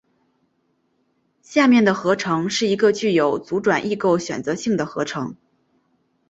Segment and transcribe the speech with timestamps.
[1.43, 5.35] 下面的合成是一个具有阻转异构选择性的合成。